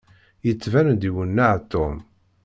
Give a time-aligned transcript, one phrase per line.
[0.45, 1.95] Yettban-d iwenneɛ Tom.